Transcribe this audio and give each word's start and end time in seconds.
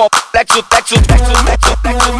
Flexo, 0.00 0.62
flexo, 0.70 0.96
flexo, 0.96 0.96
flexo, 1.04 1.76
flexo, 1.76 2.12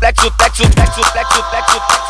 flexo, 0.00 0.30
flexo, 0.30 0.30
flexo, 0.32 1.02
flexo, 1.04 1.42
flexo, 1.50 1.80
flexo. 1.86 2.07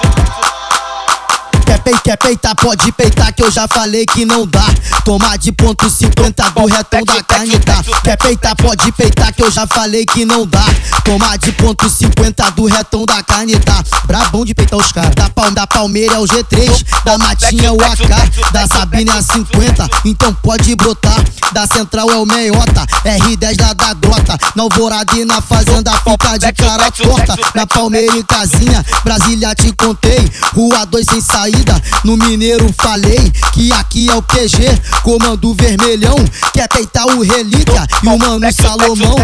Peitar, 2.19 2.55
pode 2.57 2.93
peitar 2.93 3.33
que 3.33 3.43
eu 3.43 3.51
já 3.51 3.67
falei 3.69 4.05
que 4.05 4.25
não 4.25 4.47
dá. 4.47 4.65
Tomar 5.05 5.39
de 5.39 5.53
ponto 5.53 5.89
50 5.89 6.51
do 6.51 6.67
retão 6.67 7.03
da 7.05 7.23
carne 7.23 7.59
tá. 7.59 7.83
Quer 8.03 8.17
peitar, 8.17 8.57
pode 8.57 8.93
peitar 8.93 9.33
que 9.33 9.43
eu 9.43 9.51
já 9.51 9.67
falei 9.67 10.05
que 10.05 10.25
não 10.25 10.47
dá. 10.47 10.65
Tomar 11.05 11.39
de 11.39 11.53
ponto 11.53 11.89
50 11.89 12.51
do 12.51 12.67
retão 12.67 13.07
da 13.07 13.23
carne 13.23 13.59
tá. 13.59 13.83
Brabão 14.07 14.45
de 14.45 14.55
peitar 14.55 14.79
os 14.79 14.93
caras. 14.93 15.15
Da, 15.15 15.31
Palme, 15.31 15.55
da 15.55 15.67
Palmeira 15.67 16.15
é 16.15 16.19
o 16.19 16.25
G3, 16.25 16.85
da 17.05 17.17
Matinha 17.19 17.69
é 17.69 17.71
o 17.71 17.77
AK, 17.77 18.53
da 18.53 18.67
Sabina 18.67 19.13
é 19.13 19.19
a 19.19 19.23
50, 19.23 19.89
então 20.05 20.35
pode 20.35 20.75
brotar. 20.77 21.23
Da 21.53 21.67
Central 21.67 22.11
é 22.11 22.17
o 22.17 22.27
meiota, 22.27 22.87
R10 23.05 23.61
lá 23.61 23.73
da 23.73 23.95
grota. 23.95 24.39
Na 24.55 24.65
Alvorada 24.65 25.17
e 25.17 25.25
na 25.25 25.41
Fazenda 25.41 25.93
fica 25.93 26.39
de 26.39 26.53
cara 26.53 26.91
torta. 26.91 27.37
Na 27.55 27.67
Palmeira 27.67 28.17
e 28.17 28.25
Casinha, 28.25 28.85
Brasília 29.05 29.55
te 29.55 29.73
contei. 29.73 30.31
Rua 30.55 30.85
2 30.87 31.07
sem 31.07 31.21
saída, 31.21 31.81
no 32.05 32.17
Mineiro 32.17 32.73
falei 32.81 33.33
que 33.53 33.73
aqui 33.73 34.09
é 34.11 34.15
o 34.15 34.23
PG, 34.23 34.59
comando 35.03 35.55
vermelhão. 35.55 36.17
Quer 36.53 36.69
peitar 36.69 37.07
o 37.07 37.23
Relíquia 37.23 37.87
e 38.03 38.09
o 38.09 38.19
Mano 38.19 38.53
Salomão. 38.53 39.15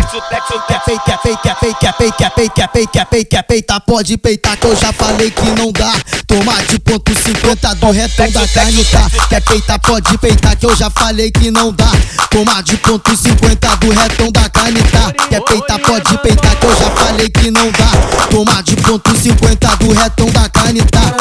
Quer 0.68 0.80
peitar, 0.84 1.18
peitar, 1.18 1.18
peitar, 1.18 1.78
quer 1.78 1.92
peitar, 1.94 2.12
quer 2.12 2.30
peitar, 2.30 2.86
quer 2.90 3.06
peitar, 3.06 3.26
quer 3.28 3.42
peitar, 3.42 3.80
pode 3.80 4.16
peitar 4.16 4.56
que 4.56 4.66
eu 4.66 4.76
já 4.76 4.92
falei 4.92 5.30
que 5.30 5.50
não 5.50 5.72
dá. 5.72 5.92
Tomar 6.26 6.62
de 6.66 6.78
ponto 6.78 7.12
50 7.14 7.74
do 7.74 7.90
retão 7.90 8.30
da 8.30 8.46
carne 8.48 8.84
tá. 8.84 9.10
Quer 9.28 9.40
peitar, 9.42 9.80
pode 9.80 10.18
peitar 10.18 10.56
que 10.56 10.66
eu 10.66 10.76
já 10.76 10.90
falei 10.90 11.30
que 11.30 11.50
não 11.50 11.72
dá. 11.72 11.90
Tomar 12.30 12.62
de 12.62 12.76
ponto 12.78 13.16
50 13.16 13.63
do 13.76 13.90
retão 13.90 14.30
da 14.30 14.48
caneta. 14.48 14.90
Tá. 14.90 15.12
Quer 15.28 15.40
peitar, 15.42 15.78
pode 15.80 16.18
peitar, 16.18 16.56
que 16.56 16.66
eu 16.66 16.76
já 16.76 16.90
falei 16.90 17.28
que 17.30 17.50
não 17.50 17.70
dá. 17.72 18.26
Toma 18.30 18.62
de 18.62 18.76
ponto 18.76 19.16
50 19.16 19.76
do 19.76 19.92
retão 19.92 20.30
da 20.30 20.48
caneta. 20.48 21.00
Tá. 21.00 21.14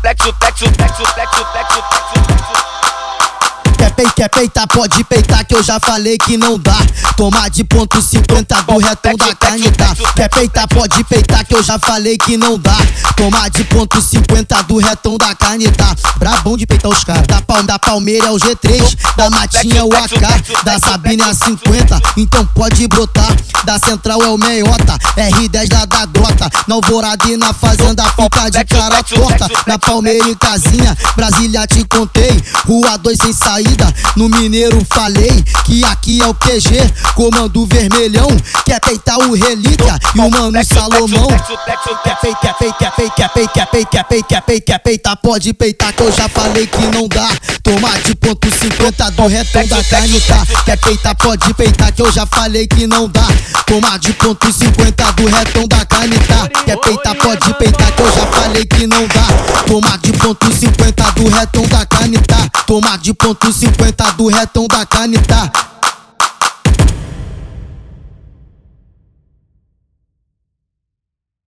Flexo, 0.00 0.34
flexo, 0.40 0.64
flexo, 0.74 1.04
flexo, 1.14 1.44
flexo, 1.52 1.82
flexo 1.88 2.19
quer 4.16 4.28
peitar, 4.28 4.66
pode 4.68 5.02
peitar 5.04 5.44
que 5.44 5.54
eu 5.54 5.62
já 5.62 5.78
falei 5.80 6.16
que 6.16 6.36
não 6.36 6.58
dá. 6.58 6.76
Tomar 7.16 7.50
de 7.50 7.64
ponto 7.64 8.00
50 8.00 8.62
do 8.62 8.78
retão 8.78 9.14
da 9.16 9.34
carne 9.34 9.70
tá. 9.70 9.94
Quer 10.14 10.28
peitar, 10.28 10.68
pode 10.68 11.02
peitar 11.04 11.44
que 11.44 11.54
eu 11.54 11.62
já 11.62 11.78
falei 11.78 12.16
que 12.16 12.36
não 12.36 12.58
dá. 12.58 12.76
Tomar 13.16 13.50
de 13.50 13.64
ponto 13.64 14.00
50 14.00 14.62
do 14.62 14.78
retão 14.78 15.16
da 15.18 15.34
carne 15.34 15.70
tá. 15.70 15.94
Brabão 16.18 16.56
de 16.56 16.66
peitar 16.66 16.90
os 16.90 17.04
caras. 17.04 17.26
Da, 17.26 17.42
Palme, 17.42 17.66
da 17.66 17.78
Palmeira 17.78 18.26
é 18.26 18.30
o 18.30 18.36
G3, 18.36 18.96
da 19.16 19.30
Matinha 19.30 19.80
é 19.80 19.84
o 19.84 19.88
AK, 19.88 20.64
da 20.64 20.78
Sabina 20.78 21.24
é 21.24 21.30
a 21.30 21.34
50, 21.34 22.00
então 22.16 22.46
pode 22.54 22.86
brotar. 22.88 23.34
Da 23.64 23.78
Central 23.78 24.22
é 24.22 24.28
o 24.28 24.38
meiota, 24.38 24.98
R10 25.16 25.74
lá 25.74 25.84
da 25.84 26.06
grota. 26.40 26.50
Na 26.66 26.76
Alvorada 26.76 27.28
e 27.28 27.36
na 27.36 27.52
Fazenda 27.52 28.04
fica 28.04 28.50
de 28.50 28.64
cara 28.64 29.02
torta. 29.02 29.48
Na 29.66 29.78
Palmeira 29.78 30.28
e 30.28 30.36
Casinha, 30.36 30.96
Brasília 31.14 31.66
te 31.66 31.84
contei. 31.84 32.42
Rua 32.66 32.96
2 32.96 33.18
sem 33.18 33.32
saída, 33.32 33.92
no 34.16 34.28
Mineiro 34.28 34.84
falei 34.92 35.44
que 35.64 35.84
aqui 35.84 36.22
é 36.22 36.26
o 36.26 36.34
PG, 36.34 36.76
comando 37.14 37.66
vermelhão. 37.66 38.28
Quer 38.64 38.80
peitar 38.80 39.18
o 39.18 39.34
Relíquia 39.34 39.98
e 40.14 40.20
o 40.20 40.30
Mano 40.30 40.64
Salomão. 40.64 41.26
Quer 42.04 42.16
peitar, 42.20 42.54
peitar, 42.54 42.94
peitar, 42.94 43.30
peitar, 43.30 43.90
quer 43.90 44.04
peitar, 44.04 44.62
quer 44.64 44.78
peitar, 44.78 45.16
pode 45.16 45.52
peitar 45.52 45.92
que 45.92 46.02
eu 46.02 46.12
já 46.12 46.28
falei 46.28 46.66
que 46.66 46.86
não 46.86 47.08
dá. 47.08 47.28
Tomar 47.62 48.00
de 48.02 48.14
ponto 48.14 48.48
50 48.50 49.10
do 49.10 49.26
retão 49.26 49.66
da 49.66 49.82
carne 49.84 50.20
tá. 50.20 50.46
Quer 50.64 50.78
peitar, 50.78 51.16
pode 51.16 51.54
peitar 51.54 51.92
que 51.92 52.02
eu 52.02 52.10
já 52.12 52.26
falei 52.26 52.66
que 52.66 52.86
não 52.86 53.08
dá. 53.08 53.26
Tomar 53.66 53.98
de 53.98 54.12
ponto 54.14 54.52
50 54.52 55.12
do 55.12 55.26
retão 55.26 55.66
da 55.68 55.84
carne 55.84 56.18
tá. 56.18 56.29
Quer 56.64 56.76
peitar, 56.78 57.14
pode 57.16 57.54
peitar 57.54 57.92
que 57.94 58.02
eu 58.02 58.06
já 58.06 58.26
falei 58.26 58.64
que 58.64 58.86
não 58.86 59.06
dá. 59.08 59.62
Tomar 59.66 59.98
de 59.98 60.12
ponto 60.12 60.52
50 60.52 61.10
do 61.12 61.28
retão 61.28 61.66
da 61.66 61.86
carne 61.86 62.18
tá. 62.18 62.48
Tomar 62.66 62.98
de 62.98 63.14
ponto 63.14 63.52
50 63.52 64.12
do 64.12 64.26
retão 64.28 64.66
da 64.66 64.84
carne 64.86 65.18
tá. 65.18 65.69